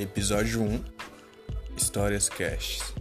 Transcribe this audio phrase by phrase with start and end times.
[0.00, 0.82] Episódio 1
[1.76, 2.94] Histórias Caches.